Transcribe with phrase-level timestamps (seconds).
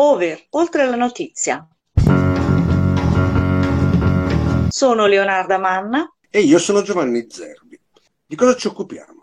[0.00, 1.66] Over, oltre la notizia.
[4.68, 6.08] Sono Leonarda Manna.
[6.30, 7.80] E io sono Giovanni Zerbi.
[8.24, 9.17] Di cosa ci occupiamo?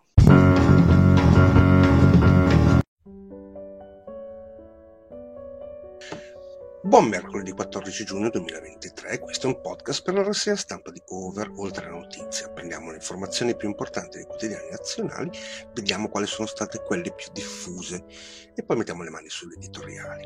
[6.85, 11.51] Buon mercoledì 14 giugno 2023, questo è un podcast per la rassegna stampa di Over,
[11.55, 12.47] oltre la notizia.
[12.51, 15.31] Prendiamo le informazioni più importanti dei quotidiani nazionali,
[15.73, 18.05] vediamo quali sono state quelle più diffuse
[18.53, 20.25] e poi mettiamo le mani sulle editoriali.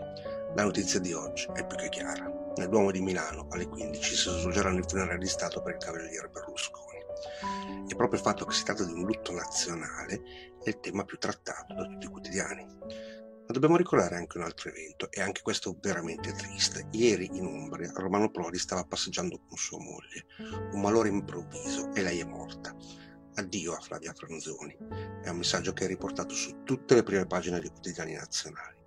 [0.53, 2.29] La notizia di oggi è più che chiara.
[2.57, 6.27] Nel Duomo di Milano alle 15 si svolgeranno i funerali di Stato per il Cavaliere
[6.27, 6.99] Berlusconi.
[7.87, 10.21] E proprio il fatto che si tratta di un lutto nazionale
[10.61, 14.69] è il tema più trattato da tutti i quotidiani ma dobbiamo ricordare anche un altro
[14.69, 16.85] evento, e anche questo veramente triste.
[16.91, 20.25] Ieri in Umbria Romano Prodi stava passeggiando con sua moglie.
[20.71, 22.75] Un malore improvviso e lei è morta.
[23.33, 24.77] Addio a Flavia Franzoni.
[25.23, 28.77] È un messaggio che è riportato su tutte le prime pagine dei quotidiani nazionali.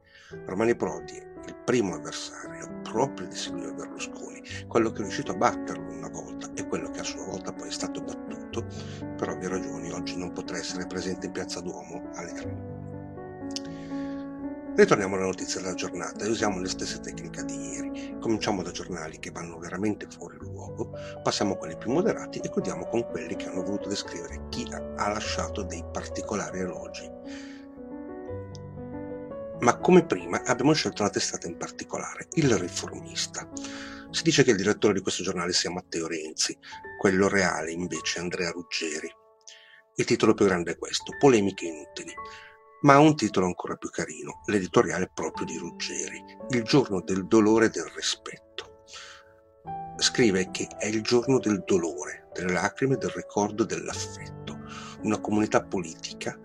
[0.46, 5.90] Romano Prodi, il primo avversario proprio di Silvio Berlusconi, quello che è riuscito a batterlo
[5.90, 8.64] una volta e quello che a sua volta poi è stato battuto,
[9.16, 12.71] per ovvie ragioni oggi non potrà essere presente in Piazza Duomo alle 3.
[14.74, 18.16] Ritorniamo alla notizia della giornata e usiamo le stesse tecniche di ieri.
[18.18, 22.86] Cominciamo da giornali che vanno veramente fuori luogo, passiamo a quelli più moderati e chiudiamo
[22.86, 27.06] con quelli che hanno voluto descrivere chi ha lasciato dei particolari elogi.
[29.60, 33.46] Ma come prima abbiamo scelto una testata in particolare, il riformista.
[34.10, 36.58] Si dice che il direttore di questo giornale sia Matteo Renzi,
[36.98, 39.14] quello reale invece Andrea Ruggeri.
[39.96, 42.14] Il titolo più grande è questo, Polemiche inutili
[42.82, 47.66] ma ha un titolo ancora più carino, l'editoriale proprio di Ruggeri, Il giorno del dolore
[47.66, 48.84] e del rispetto.
[49.96, 54.58] Scrive che è il giorno del dolore, delle lacrime, del ricordo, dell'affetto.
[55.02, 56.38] Una comunità politica,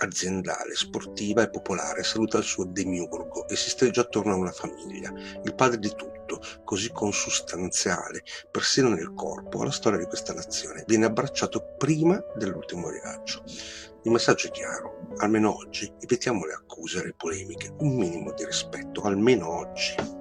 [0.00, 5.12] aziendale, sportiva e popolare saluta il suo demiurgo e si streggia attorno a una famiglia,
[5.42, 10.84] il padre di tutto, così consustanziale, persino nel corpo, alla storia di questa nazione.
[10.86, 13.42] Viene abbracciato prima dell'ultimo viaggio.
[14.04, 19.02] Il messaggio è chiaro, almeno oggi evitiamo le accuse le polemiche, un minimo di rispetto,
[19.02, 20.19] almeno oggi.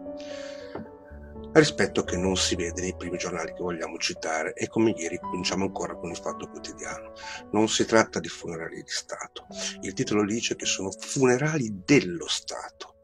[1.51, 5.65] Rispetto che non si vede nei primi giornali che vogliamo citare e come ieri cominciamo
[5.65, 7.13] ancora con il Fatto Quotidiano.
[7.51, 9.47] Non si tratta di funerali di Stato.
[9.81, 12.97] Il titolo dice che sono funerali dello Stato.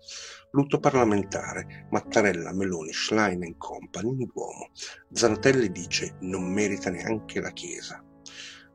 [0.52, 4.70] Lutto parlamentare, Mattarella, Meloni, Schlein e Company in Duomo.
[5.12, 8.02] Zanatelli dice non merita neanche la Chiesa.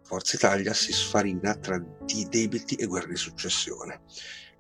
[0.03, 4.03] Forza Italia si sfarina tra di debiti e guerre di successione.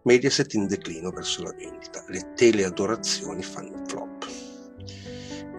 [0.04, 2.04] Mediaset in declino verso la vendita.
[2.06, 3.79] Le teleadorazioni fanno.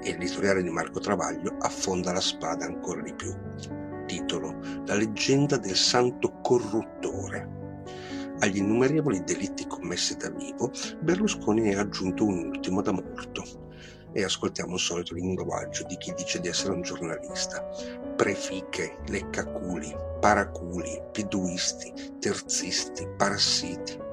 [0.03, 3.34] E l'editoriale di Marco Travaglio affonda la spada ancora di più.
[4.07, 7.59] Titolo La leggenda del santo corruttore.
[8.40, 13.44] Agli innumerevoli delitti commessi da vivo, Berlusconi ne ha aggiunto un ultimo da morto
[14.13, 17.66] e ascoltiamo il solito linguaggio di chi dice di essere un giornalista.
[18.16, 24.09] Prefiche, leccaculi, paraculi, piduisti, terzisti, parassiti.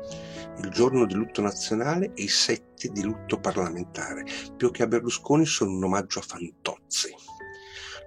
[0.61, 4.25] Il giorno di lutto nazionale e i sette di lutto parlamentare,
[4.57, 7.15] più che a Berlusconi sono un omaggio a Fantozzi.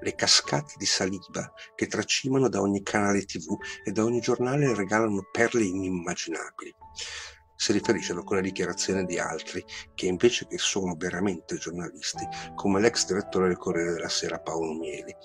[0.02, 5.28] Le cascate di saliva che tracimano da ogni canale tv e da ogni giornale regalano
[5.32, 6.76] perle inimmaginabili
[7.62, 9.64] si riferisce ad alcune dichiarazioni di altri
[9.94, 15.16] che invece che sono veramente giornalisti, come l'ex direttore del Corriere della Sera Paolo Mieli.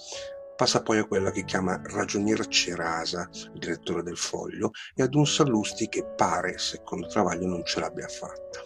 [0.57, 5.27] Passa poi a quella che chiama ragionier Cerasa, il direttore del Foglio, e ad un
[5.27, 8.61] Sallusti che pare, secondo Travaglio, non ce l'abbia fatta.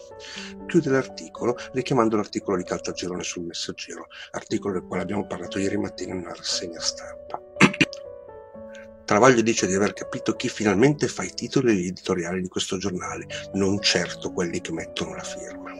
[0.67, 6.13] Chiude l'articolo richiamando l'articolo di Caltagirone sul Messaggero, articolo del quale abbiamo parlato ieri mattina
[6.13, 7.41] in una rassegna stampa.
[9.03, 12.77] Travaglio dice di aver capito chi finalmente fa i titoli e gli editoriali di questo
[12.77, 13.25] giornale,
[13.55, 15.73] non certo quelli che mettono la firma.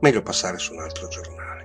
[0.00, 1.59] Meglio passare su un altro giornale.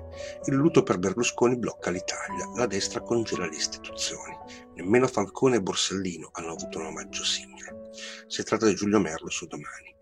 [0.46, 4.38] Il lutto per Berlusconi blocca l'Italia, la destra congela le istituzioni.
[4.75, 7.91] Nemmeno Falcone e Borsellino hanno avuto un omaggio simile.
[8.28, 9.95] Si tratta di Giulio Merlo su domani.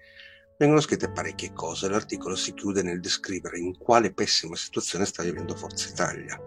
[0.64, 5.58] Vengono scritte parecchie cose, l'articolo si chiude nel descrivere in quale pessima situazione sta vivendo
[5.58, 6.42] Forza Italia.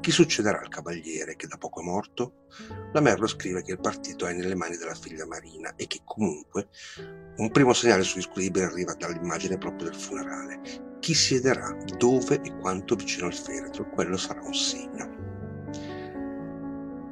[0.00, 2.46] Chi succederà al Cavaliere, che da poco è morto?
[2.92, 6.68] La Merlo scrive che il partito è nelle mani della figlia Marina e che comunque
[7.38, 10.60] un primo segnale sugli squilibri arriva dall'immagine proprio del funerale.
[11.00, 15.16] Chi siederà, dove e quanto vicino al feretro, quello sarà un segno.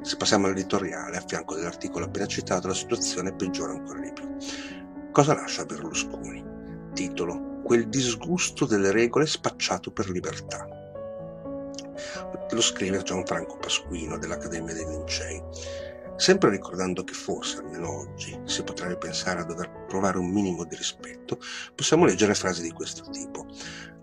[0.01, 4.37] Se passiamo all'editoriale, a fianco dell'articolo appena citato, la situazione peggiora ancora di più.
[5.17, 6.45] Cosa lascia Berlusconi?
[6.93, 10.67] Titolo Quel disgusto delle regole spacciato per libertà.
[12.51, 15.41] Lo scrive Gianfranco Pasquino dell'Accademia dei Lincei,
[16.17, 20.75] sempre ricordando che forse, almeno oggi, si potrebbe pensare a dover provare un minimo di
[20.75, 21.39] rispetto,
[21.73, 23.47] possiamo leggere frasi di questo tipo.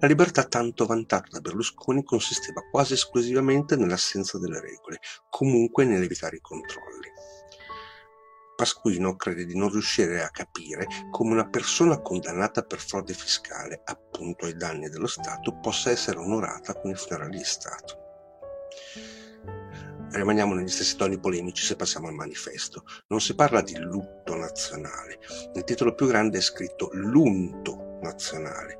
[0.01, 4.99] La libertà tanto vantata da Berlusconi consisteva quasi esclusivamente nell'assenza delle regole,
[5.31, 7.14] comunque nell'evitare i controlli.
[8.55, 14.45] Pasquino crede di non riuscire a capire come una persona condannata per frode fiscale, appunto
[14.45, 18.03] ai danni dello Stato, possa essere onorata con i funerali di Stato.
[20.11, 22.85] Rimaniamo negli stessi toni polemici se passiamo al manifesto.
[23.09, 25.19] Non si parla di lutto nazionale.
[25.55, 27.74] Nel titolo più grande è scritto l'unto
[28.05, 28.79] nazionale.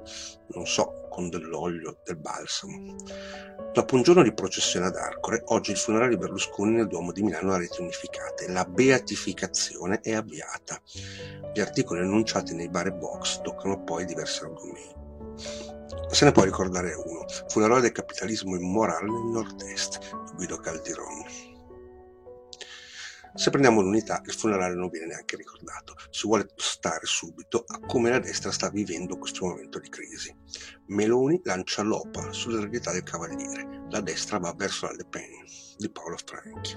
[0.55, 2.97] Non so, con dell'olio, del balsamo.
[3.73, 7.23] Dopo un giorno di processione ad Arcore, oggi il funerale di Berlusconi nel Duomo di
[7.23, 8.49] Milano ha reti unificate.
[8.49, 10.81] La beatificazione è avviata.
[11.53, 15.03] Gli articoli annunciati nei bar e box toccano poi diversi argomenti.
[16.11, 19.99] Se ne può ricordare uno, fu l'eroe del capitalismo immorale nel nord-est,
[20.37, 21.25] Guido Caldiron.
[23.37, 25.97] Se prendiamo l'unità, il funerale non viene neanche ricordato.
[26.11, 30.33] Si vuole stare subito a come la destra sta vivendo questo momento di crisi.
[30.87, 33.87] Meloni lancia l'OPA sull'eredità del Cavaliere.
[33.91, 35.45] La destra va verso la Le Pen
[35.77, 36.77] di Paolo Franchi.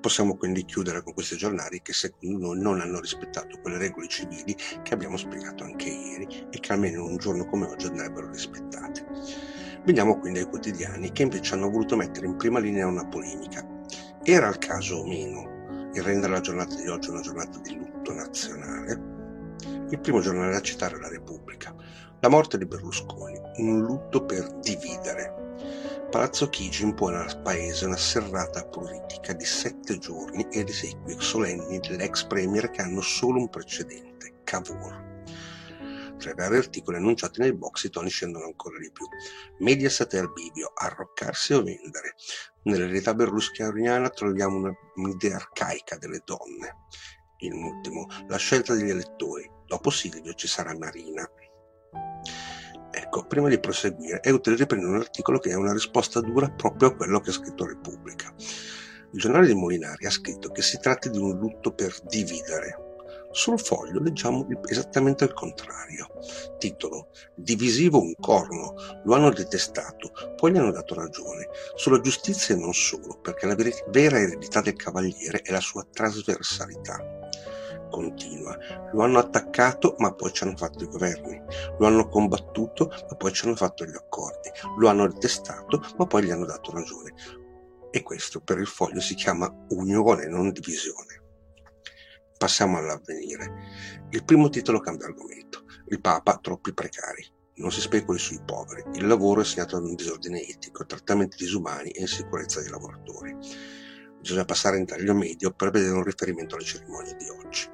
[0.00, 4.56] Possiamo quindi chiudere con questi giornali che secondo noi non hanno rispettato quelle regole civili
[4.82, 9.04] che abbiamo spiegato anche ieri e che almeno in un giorno come oggi andrebbero rispettate.
[9.84, 13.69] Veniamo quindi ai quotidiani che invece hanno voluto mettere in prima linea una polemica
[14.32, 18.12] era il caso o meno il rendere la giornata di oggi una giornata di lutto
[18.12, 18.92] nazionale?
[19.90, 21.74] Il primo giornale a citare è la Repubblica.
[22.20, 26.06] La morte di Berlusconi, un lutto per dividere.
[26.10, 32.24] Palazzo Chigi impone al paese una serrata politica di sette giorni ed esequie solenni dell'ex
[32.24, 35.08] premier che hanno solo un precedente, Cavour.
[36.18, 39.06] Tra i vari articoli annunciati nei box i toni scendono ancora di più.
[39.60, 42.14] Mediaset al bivio, arroccarsi o vendere.
[42.62, 46.76] Nell'eredità berlusconiana troviamo una, un'idea arcaica delle donne.
[47.38, 49.50] In ultimo, la scelta degli elettori.
[49.66, 51.26] Dopo Silvio ci sarà Marina.
[52.92, 56.88] Ecco, prima di proseguire, è utile riprendere un articolo che è una risposta dura proprio
[56.88, 58.34] a quello che ha scritto Repubblica.
[59.12, 62.89] Il giornale di Molinari ha scritto che si tratta di un lutto per dividere,
[63.32, 66.08] sul foglio leggiamo esattamente il contrario.
[66.58, 68.74] Titolo Divisivo un corno,
[69.04, 71.48] lo hanno detestato, poi gli hanno dato ragione.
[71.74, 73.56] Sulla giustizia e non solo, perché la
[73.88, 76.98] vera eredità del cavaliere è la sua trasversalità.
[77.90, 78.56] Continua,
[78.92, 81.42] lo hanno attaccato ma poi ci hanno fatto i governi,
[81.78, 84.48] lo hanno combattuto ma poi ci hanno fatto gli accordi,
[84.78, 87.14] lo hanno detestato ma poi gli hanno dato ragione.
[87.90, 91.19] E questo per il foglio si chiama unione, non divisione.
[92.40, 93.52] Passiamo all'avvenire.
[94.08, 95.64] Il primo titolo cambia argomento.
[95.88, 97.22] Il Papa, troppi precari.
[97.56, 98.82] Non si speculi sui poveri.
[98.94, 103.36] Il lavoro è segnato da un disordine etico, trattamenti disumani e insicurezza dei lavoratori.
[104.18, 107.68] Bisogna passare in taglio medio per vedere un riferimento alle cerimonie di oggi.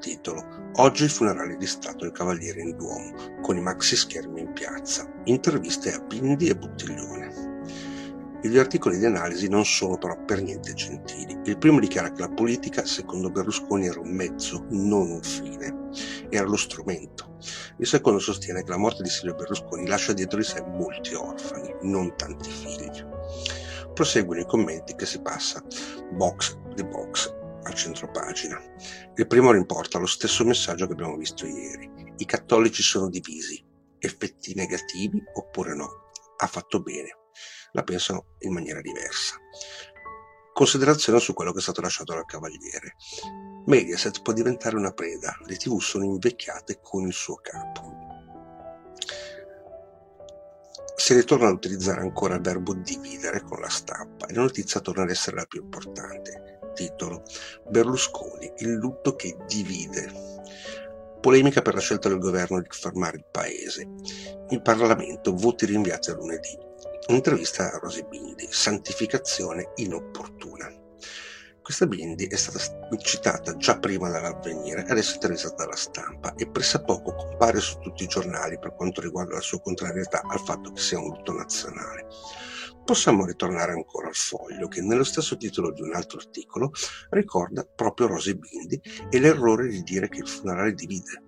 [0.00, 4.52] Titolo Oggi i funerali di Stato del Cavaliere in Duomo, con i maxi schermi in
[4.52, 5.10] piazza.
[5.24, 7.29] Interviste a Bindi e Buttiglione.
[8.42, 11.38] Gli articoli di analisi non sono però per niente gentili.
[11.44, 15.90] Il primo dichiara che la politica, secondo Berlusconi, era un mezzo, non un fine,
[16.30, 17.36] era lo strumento.
[17.76, 21.74] Il secondo sostiene che la morte di Silvio Berlusconi lascia dietro di sé molti orfani,
[21.82, 23.04] non tanti figli.
[23.92, 25.62] Proseguono i commenti che si passa
[26.10, 27.30] box di box
[27.64, 28.58] al centro pagina.
[29.16, 31.90] Il primo rimporta lo stesso messaggio che abbiamo visto ieri.
[32.16, 33.62] I cattolici sono divisi.
[33.98, 36.08] Effetti negativi oppure no?
[36.38, 37.18] Ha fatto bene
[37.72, 39.36] la pensano in maniera diversa.
[40.52, 42.96] Considerazione su quello che è stato lasciato dal Cavaliere.
[43.66, 48.08] Mediaset può diventare una preda, le tv sono invecchiate con il suo capo.
[50.96, 55.04] Si ritorna ad utilizzare ancora il verbo dividere con la stampa e la notizia torna
[55.04, 56.58] ad essere la più importante.
[56.74, 57.22] Titolo
[57.68, 60.12] Berlusconi, il lutto che divide.
[61.20, 63.88] Polemica per la scelta del governo di fermare il paese.
[64.50, 66.56] Il Parlamento voti rinviati a lunedì.
[67.08, 70.70] Un'intervista a Rosy Bindi, santificazione inopportuna.
[71.62, 72.58] Questa Bindi è stata
[72.98, 78.06] citata già prima dall'avvenire, adesso è intervistata dalla stampa e pressappoco compare su tutti i
[78.06, 82.06] giornali per quanto riguarda la sua contrarietà al fatto che sia un lutto nazionale.
[82.84, 86.70] Possiamo ritornare ancora al foglio che nello stesso titolo di un altro articolo
[87.10, 91.22] ricorda proprio Rosy Bindi e l'errore di dire che il funerale divide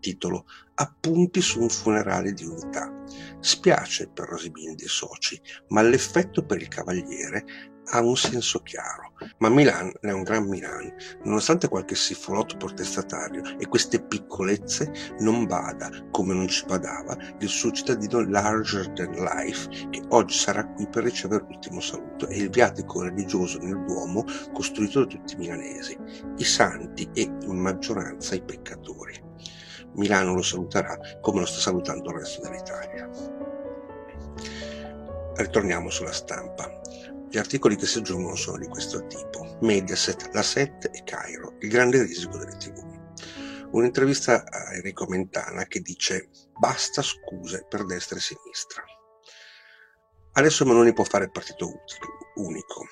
[0.00, 0.44] titolo
[0.78, 2.92] Appunti su un funerale di unità.
[3.40, 7.44] Spiace per Rosibindi e soci, ma l'effetto per il cavaliere
[7.92, 9.12] ha un senso chiaro.
[9.38, 10.92] Ma Milan è un gran Milan,
[11.24, 17.70] nonostante qualche sifolotto protestatario e queste piccolezze, non bada, come non ci badava, il suo
[17.70, 23.02] cittadino larger than life, che oggi sarà qui per ricevere l'ultimo saluto e il viatico
[23.02, 25.96] religioso nel Duomo costruito da tutti i milanesi,
[26.36, 29.25] i santi e in maggioranza i peccatori.
[29.96, 33.08] Milano lo saluterà come lo sta salutando il resto dell'Italia.
[35.36, 36.80] Ritorniamo sulla stampa.
[37.28, 39.58] Gli articoli che si aggiungono sono di questo tipo.
[39.60, 42.84] Mediaset, La 7 e Cairo, il grande risico delle tv.
[43.72, 48.84] Un'intervista a Enrico Mentana che dice basta scuse per destra e sinistra.
[50.32, 51.80] Adesso Meloni può fare partito
[52.36, 52.86] unico.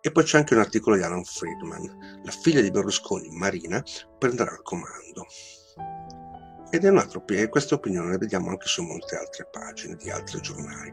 [0.00, 2.20] E poi c'è anche un articolo di Alan Friedman.
[2.24, 3.82] La figlia di Berlusconi, Marina,
[4.18, 5.26] prenderà il comando.
[6.74, 10.40] Ed è un altro, questa opinione la vediamo anche su molte altre pagine di altri
[10.40, 10.92] giornali.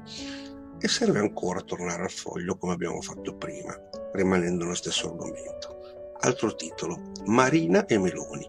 [0.79, 3.75] E serve ancora tornare al foglio come abbiamo fatto prima,
[4.13, 6.13] rimanendo nello stesso argomento.
[6.19, 8.47] Altro titolo, Marina e Meloni,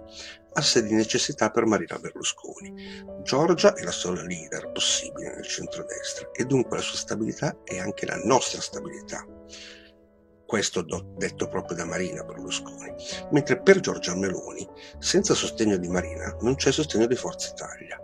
[0.53, 3.03] asse di necessità per Marina Berlusconi.
[3.23, 8.05] Giorgia è la sola leader possibile nel centrodestra e dunque la sua stabilità è anche
[8.05, 9.27] la nostra stabilità.
[10.53, 10.83] Questo
[11.17, 12.93] detto proprio da Marina Berlusconi.
[13.31, 14.69] Mentre per Giorgia Meloni,
[14.99, 17.99] senza sostegno di Marina, non c'è sostegno di Forza Italia.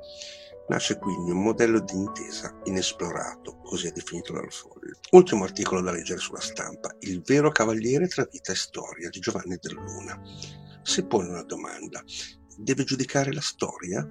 [0.68, 4.96] Nasce quindi un modello di intesa inesplorato, così è definito dal Foglio.
[5.10, 9.58] Ultimo articolo da leggere sulla stampa, Il vero cavaliere tra vita e storia di Giovanni
[9.60, 10.18] Dell'Una
[10.82, 12.02] si pone una domanda.
[12.56, 14.08] Deve giudicare la storia?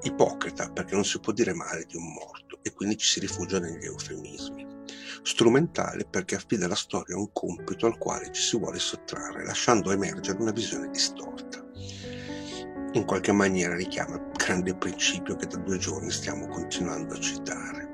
[0.00, 3.58] Ipocrita perché non si può dire male di un morto e quindi ci si rifugia
[3.58, 4.67] negli eufemismi.
[5.22, 9.90] Strumentale perché affida la storia a un compito al quale ci si vuole sottrarre, lasciando
[9.90, 11.64] emergere una visione distorta.
[12.92, 17.88] In qualche maniera richiama il grande principio che da due giorni stiamo continuando a citare.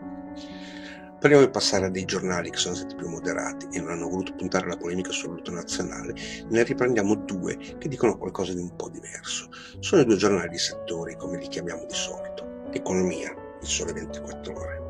[1.24, 4.34] Prima di passare a dei giornali che sono stati più moderati e non hanno voluto
[4.34, 6.14] puntare la polemica sul lutto nazionale,
[6.50, 9.48] ne riprendiamo due che dicono qualcosa di un po' diverso.
[9.80, 12.68] Sono i due giornali di settori, come li chiamiamo di solito.
[12.72, 14.82] Economia, il sole 24 ore.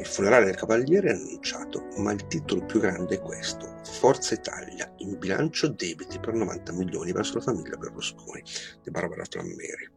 [0.00, 3.82] Il funerale del Cavaliere è annunciato, ma il titolo più grande è questo.
[3.84, 8.42] Forza Italia, in bilancio debiti per 90 milioni verso la famiglia Berlusconi,
[8.82, 9.92] di Barbara Flammeri.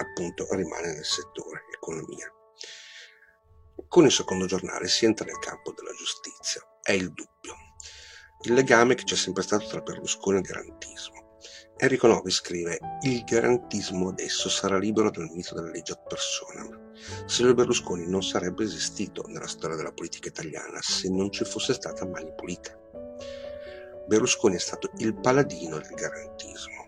[0.00, 2.30] Appunto rimane nel settore economia.
[3.88, 6.60] Con il secondo giornale si entra nel campo della giustizia.
[6.82, 7.54] È il dubbio.
[8.42, 11.38] Il legame che c'è sempre stato tra Berlusconi e il garantismo.
[11.78, 16.87] Enrico Novi scrive Il garantismo adesso sarà libero dal mito della legge ad personam.
[17.26, 22.06] Silvio Berlusconi non sarebbe esistito nella storia della politica italiana se non ci fosse stata
[22.06, 22.76] Mani Pulite.
[24.06, 26.78] Berlusconi è stato il paladino del garantismo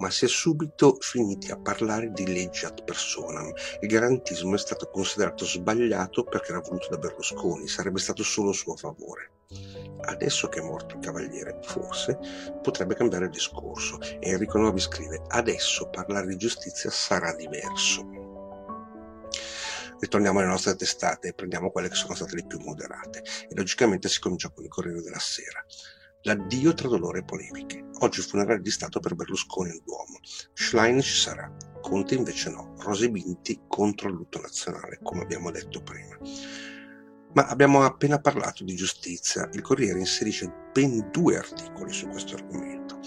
[0.00, 3.52] ma si è subito finiti a parlare di legge ad personam.
[3.80, 8.54] Il garantismo è stato considerato sbagliato perché era voluto da Berlusconi, sarebbe stato solo a
[8.54, 9.32] suo favore.
[10.02, 12.18] Adesso che è morto il cavaliere, forse
[12.62, 18.29] potrebbe cambiare discorso Enrico Novi scrive adesso parlare di giustizia sarà diverso.
[20.00, 24.08] Ritorniamo alle nostre testate e prendiamo quelle che sono state le più moderate e logicamente
[24.08, 25.62] si comincia con il Corriere della Sera.
[26.22, 27.84] L'addio tra dolore e polemiche.
[28.00, 30.18] Oggi funerale di Stato per Berlusconi e Duomo.
[30.54, 32.74] Schlein ci sarà, Conte invece no.
[32.78, 36.16] Rose Binti contro il lutto nazionale, come abbiamo detto prima.
[37.32, 39.48] Ma abbiamo appena parlato di giustizia.
[39.52, 42.98] Il Corriere inserisce ben due articoli su questo argomento.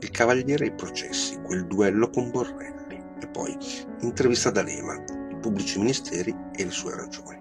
[0.00, 3.00] Il Cavaliere e i processi, quel duello con Borrelli.
[3.20, 3.56] E poi
[4.00, 5.02] intervista da Lema,
[5.42, 7.40] pubblici ministeri e le sue ragioni.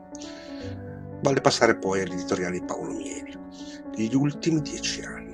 [1.21, 3.37] Vale passare poi all'editoriale di Paolo Mieri.
[3.95, 5.31] Gli ultimi dieci anni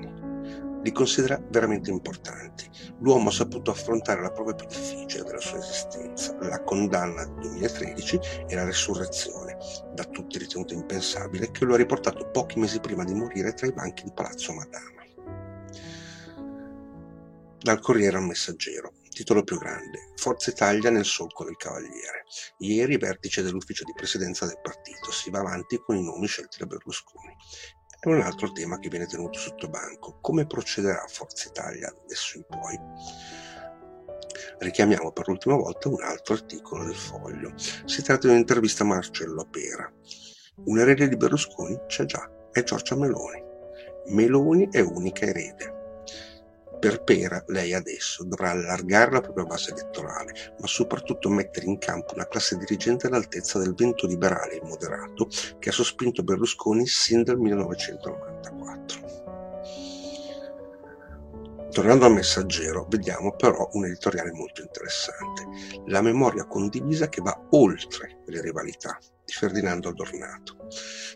[0.83, 2.69] li considera veramente importanti.
[2.99, 8.19] L'uomo ha saputo affrontare la prova più difficile della sua esistenza, la condanna del 2013
[8.47, 9.57] e la resurrezione,
[9.93, 13.73] da tutti ritenuta impensabile, che lo ha riportato pochi mesi prima di morire tra i
[13.73, 14.95] banchi di Palazzo Madama.
[17.59, 18.93] Dal Corriere al Messaggero.
[19.17, 20.11] Titolo più grande.
[20.13, 22.25] Forza Italia nel solco del Cavaliere.
[22.59, 25.09] Ieri vertice dell'ufficio di presidenza del partito.
[25.09, 27.35] Si va avanti con i nomi scelti da Berlusconi.
[27.99, 30.19] È un altro tema che viene tenuto sotto banco.
[30.21, 32.79] Come procederà Forza Italia adesso in poi?
[34.59, 37.53] Richiamiamo per l'ultima volta un altro articolo del Foglio.
[37.57, 39.91] Si tratta di un'intervista a Marcello Pera.
[40.65, 43.43] Un erede di Berlusconi c'è già, è Giorgia Meloni.
[44.09, 45.76] Meloni è unica erede.
[46.79, 52.13] Per Pera lei adesso dovrà allargare la propria base elettorale, ma soprattutto mettere in campo
[52.13, 57.39] una classe dirigente all'altezza del vento liberale e moderato che ha sospinto Berlusconi sin dal
[57.39, 58.66] 1994.
[61.77, 65.47] Tornando al messaggero, vediamo però un editoriale molto interessante,
[65.85, 70.57] la memoria condivisa che va oltre le rivalità di Ferdinando Adornato.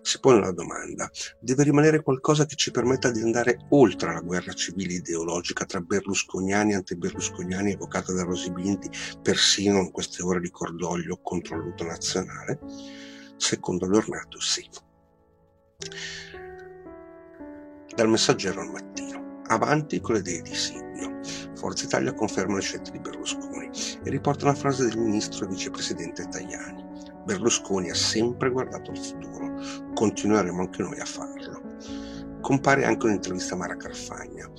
[0.04, 4.54] Si pone la domanda, deve rimanere qualcosa che ci permetta di andare oltre la guerra
[4.54, 8.88] civile ideologica tra berlusconiani e antiberlusconiani evocata da Rosy Binti
[9.20, 12.60] persino in queste ore di cordoglio contro il lutto nazionale?
[13.36, 14.70] Secondo Adornato sì.
[17.96, 19.31] Dal messaggero al mattino.
[19.52, 21.20] Avanti con le idee di Silvio.
[21.56, 23.70] Forza Italia conferma le scelte di Berlusconi
[24.02, 26.86] e riporta una frase del ministro e vicepresidente Tajani.
[27.26, 29.54] Berlusconi ha sempre guardato al futuro,
[29.94, 31.62] continueremo anche noi a farlo.
[32.40, 34.50] Compare anche un'intervista a Mara Carfagna.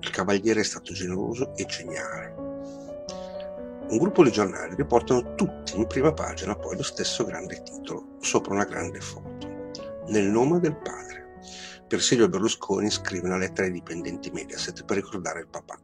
[0.00, 2.34] Il cavaliere è stato generoso e geniale.
[3.88, 8.54] Un gruppo di giornali riportano tutti in prima pagina poi lo stesso grande titolo, sopra
[8.54, 9.46] una grande foto.
[10.08, 11.19] Nel nome del padre.
[11.90, 15.76] Persilio Berlusconi scrive una lettera ai dipendenti Mediaset per ricordare il papà.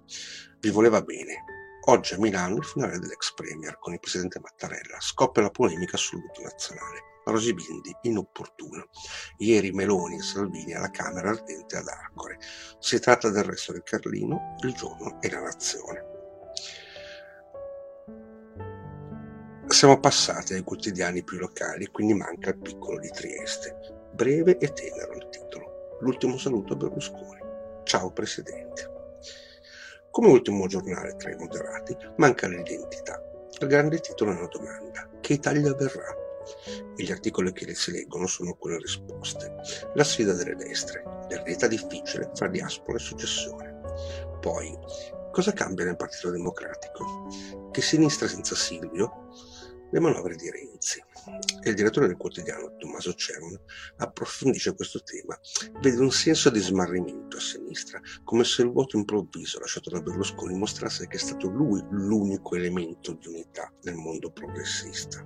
[0.61, 1.43] Vi voleva bene.
[1.87, 5.01] Oggi a Milano il funerale dell'ex premier con il presidente Mattarella.
[5.01, 7.01] Scoppia la polemica sul lutto nazionale.
[7.25, 8.87] Rosi Bindi inopportuna.
[9.39, 12.39] Ieri Meloni e Salvini alla Camera ardente ad Arcore.
[12.79, 16.05] Si tratta del resto del Carlino, il giorno e la nazione.
[19.67, 23.77] Siamo passati ai quotidiani più locali, quindi manca il piccolo di Trieste.
[24.15, 25.66] Breve e tenero il titolo.
[26.01, 27.41] L'ultimo saluto a Berlusconi.
[27.85, 28.91] Ciao Presidente.
[30.11, 33.19] Come ultimo giornale tra i moderati manca l'identità.
[33.61, 35.09] Il grande titolo è una domanda.
[35.21, 36.15] Che Italia verrà?
[36.97, 39.55] E gli articoli che si leggono sono quelle risposte.
[39.95, 43.81] La sfida delle destre, l'eredità difficile fra diaspora e successione.
[44.41, 44.79] Poi,
[45.33, 47.71] cosa cambia nel Partito Democratico?
[47.71, 49.31] Che sinistra senza Silvio?
[49.89, 51.01] Le manovre di Renzi.
[51.63, 53.57] Il direttore del quotidiano, Tommaso Cern,
[53.99, 55.39] approfondisce questo tema.
[55.81, 60.59] Vede un senso di smarrimento a sinistra, come se il vuoto improvviso lasciato da Berlusconi
[60.59, 65.25] mostrasse che è stato lui l'unico elemento di unità nel mondo progressista.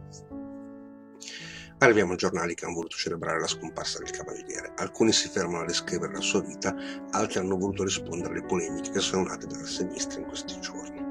[1.79, 4.75] Arriviamo ai giornali che hanno voluto celebrare la scomparsa del Cavaliere.
[4.77, 6.77] Alcuni si fermano a descrivere la sua vita,
[7.13, 11.03] altri hanno voluto rispondere alle polemiche che sono nate dalla sinistra in questi giorni.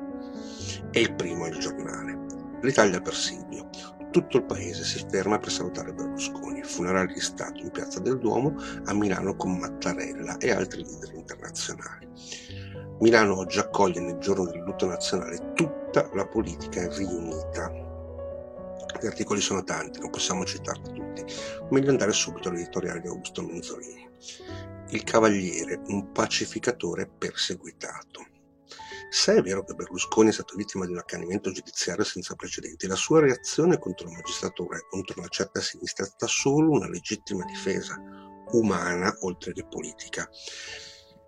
[0.92, 2.29] E il primo è il giornale.
[2.62, 3.70] L'Italia per Silvio.
[4.12, 8.56] Tutto il paese si ferma per salutare Berlusconi, funerale di Stato in Piazza del Duomo
[8.86, 12.08] a Milano con Mattarella e altri leader internazionali.
[13.00, 17.72] Milano oggi accoglie nel giorno del lutto nazionale tutta la politica riunita.
[19.00, 21.24] Gli articoli sono tanti, non possiamo citarli tutti.
[21.70, 24.10] Meglio andare subito all'editoriale di Augusto Menzolini.
[24.90, 28.26] Il Cavaliere, un pacificatore perseguitato.
[29.12, 32.96] Se è vero che Berlusconi è stato vittima di un accanimento giudiziario senza precedenti, la
[32.96, 37.44] sua reazione contro la magistratura e contro una certa sinistra è stata solo una legittima
[37.44, 38.00] difesa,
[38.52, 40.30] umana oltre che politica.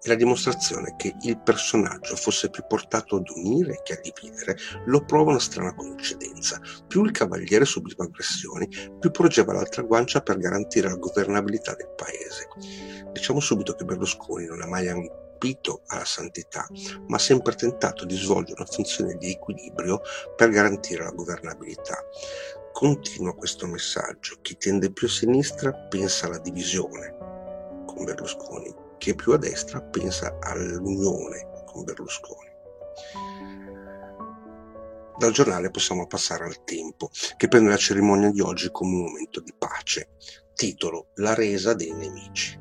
[0.04, 5.04] E la dimostrazione che il personaggio fosse più portato ad unire che a dividere lo
[5.04, 6.62] prova una strana coincidenza.
[6.88, 8.68] Più il cavaliere subiva aggressioni,
[9.00, 12.48] più porgeva l'altra guancia per garantire la governabilità del paese.
[13.12, 14.88] Diciamo subito che Berlusconi non ha mai
[15.42, 16.68] ambito alla santità,
[17.08, 20.02] ma sempre tentato di svolgere una funzione di equilibrio
[20.36, 21.98] per garantire la governabilità.
[22.72, 24.38] Continua questo messaggio.
[24.42, 27.18] Chi tende più a sinistra pensa alla divisione
[27.88, 32.50] con Berlusconi, chi più a destra pensa all'unione con Berlusconi.
[35.18, 39.40] Dal giornale possiamo passare al tempo, che prende la cerimonia di oggi come un momento
[39.40, 40.10] di pace.
[40.62, 42.56] Titolo La resa dei nemici.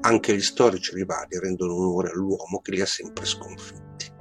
[0.00, 4.12] Anche gli storici rivali rendono onore all'uomo che li ha sempre sconfitti.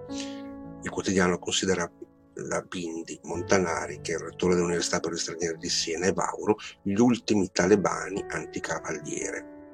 [0.83, 1.91] Il quotidiano considera
[2.35, 6.57] la Bindi, Montanari, che è il rettore dell'Università per gli stranieri di Siena, e Vauro
[6.83, 9.71] gli ultimi talebani anticavaliere.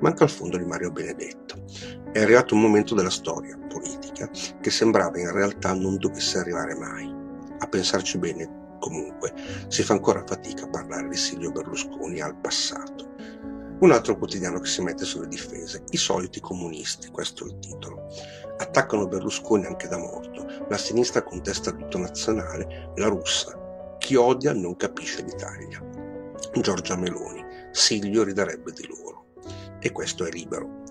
[0.00, 1.62] Manca il fondo di Mario Benedetto.
[2.10, 4.28] È arrivato un momento della storia politica
[4.60, 7.08] che sembrava in realtà non dovesse arrivare mai.
[7.58, 9.32] A pensarci bene, comunque,
[9.68, 13.14] si fa ancora fatica a parlare di Silvio Berlusconi al passato.
[13.78, 18.06] Un altro quotidiano che si mette sulle difese, i soliti comunisti, questo è il titolo.
[18.58, 23.96] Attaccano Berlusconi anche da morto, la sinistra contesta il lutto nazionale, la russa.
[23.98, 25.84] Chi odia non capisce l'Italia.
[26.60, 29.26] Giorgia Meloni, Silvio ridarebbe di loro.
[29.78, 30.84] E questo è libero.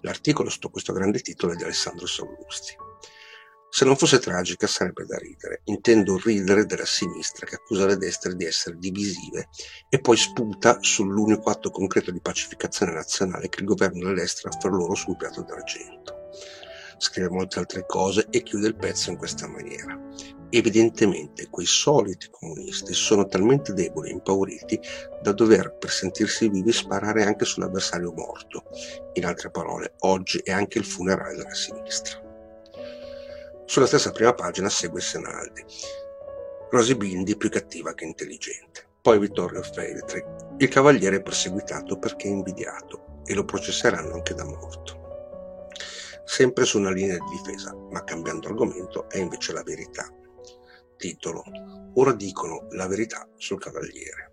[0.00, 2.85] L'articolo sotto questo grande titolo è di Alessandro Sallusti.
[3.76, 5.60] Se non fosse tragica sarebbe da ridere.
[5.64, 9.48] Intendo ridere della sinistra che accusa le destre di essere divisive
[9.90, 14.58] e poi sputa sull'unico atto concreto di pacificazione nazionale che il governo delle destre ha
[14.58, 16.30] fra loro su un piatto d'argento.
[16.96, 19.94] Scrive molte altre cose e chiude il pezzo in questa maniera.
[20.48, 24.80] Evidentemente quei soliti comunisti sono talmente deboli e impauriti
[25.20, 28.64] da dover, per sentirsi vivi, sparare anche sull'avversario morto.
[29.12, 32.24] In altre parole, oggi è anche il funerale della sinistra.
[33.66, 35.64] Sulla stessa prima pagina segue Senaldi.
[36.70, 38.86] Rosy Bindi più cattiva che intelligente.
[39.02, 40.24] Poi Vittorio Feltri.
[40.58, 45.68] Il cavaliere perseguitato perché invidiato e lo processeranno anche da morto.
[46.24, 50.08] Sempre su una linea di difesa, ma cambiando argomento, è invece la verità.
[50.96, 51.42] Titolo.
[51.94, 54.32] Ora dicono la verità sul cavaliere.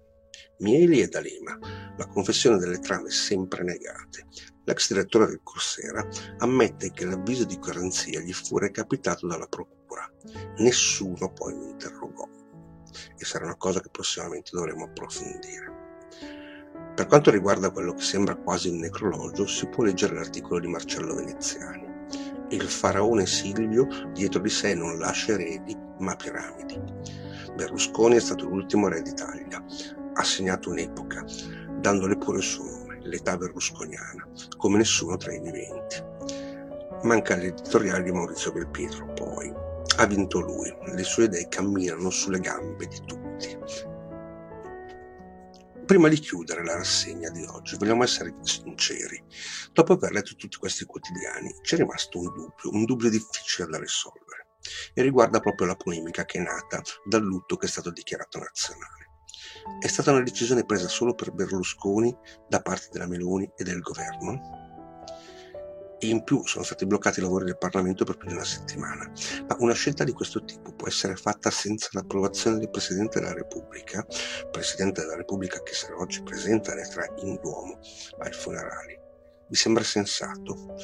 [0.59, 1.57] Mieli e D'Alema,
[1.97, 4.27] la confessione delle trame sempre negate.
[4.65, 10.09] L'ex direttore del Corsera ammette che l'avviso di garanzia gli fu recapitato dalla procura.
[10.57, 12.27] Nessuno poi mi interrogò
[13.17, 15.81] e sarà una cosa che prossimamente dovremo approfondire.
[16.95, 21.15] Per quanto riguarda quello che sembra quasi un necrologio, si può leggere l'articolo di Marcello
[21.15, 21.91] Veneziani.
[22.49, 26.79] Il faraone Silvio dietro di sé non lascia eredi, ma piramidi.
[27.55, 29.63] Berlusconi è stato l'ultimo re d'Italia.
[30.13, 31.25] Ha segnato un'epoca,
[31.79, 36.03] dandole pure il suo nome, l'età berlusconiana, come nessuno tra i viventi.
[37.03, 39.53] Manca l'editoriale di Maurizio Belpietro, poi.
[39.97, 43.57] Ha vinto lui, le sue idee camminano sulle gambe di tutti.
[45.85, 49.21] Prima di chiudere la rassegna di oggi, vogliamo essere sinceri.
[49.73, 54.47] Dopo aver letto tutti questi quotidiani, c'è rimasto un dubbio, un dubbio difficile da risolvere,
[54.93, 59.02] e riguarda proprio la polemica che è nata dal lutto che è stato dichiarato nazionale.
[59.79, 62.15] È stata una decisione presa solo per Berlusconi
[62.47, 64.61] da parte della Meloni e del governo?
[66.03, 69.09] e in più sono stati bloccati i lavori del Parlamento per più di una settimana.
[69.47, 74.05] Ma una scelta di questo tipo può essere fatta senza l'approvazione del Presidente della Repubblica,
[74.51, 77.79] Presidente della Repubblica che sarà oggi presente alle tre in Duomo
[78.19, 78.99] ai funerali.
[79.47, 80.75] Vi sembra sensato?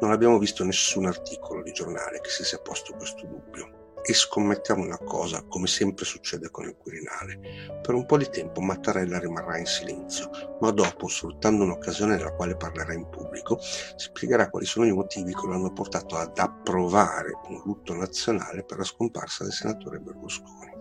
[0.00, 4.82] Non abbiamo visto nessun articolo di giornale che si sia posto questo dubbio e scommettiamo
[4.82, 7.80] una cosa, come sempre succede con il Quirinale.
[7.82, 12.56] Per un po' di tempo Mattarella rimarrà in silenzio, ma dopo, sfruttando un'occasione nella quale
[12.56, 17.62] parlerà in pubblico, spiegherà quali sono i motivi che lo hanno portato ad approvare un
[17.64, 20.78] lutto nazionale per la scomparsa del senatore Berlusconi.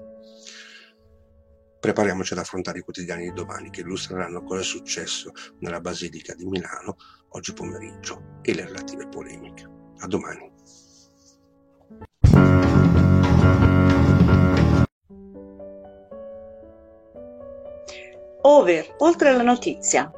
[1.79, 6.45] Prepariamoci ad affrontare i quotidiani di domani che illustreranno cosa è successo nella Basilica di
[6.45, 6.97] Milano
[7.29, 9.69] oggi pomeriggio e le relative polemiche.
[9.99, 10.58] A domani.
[18.41, 20.11] Over, oltre la notizia.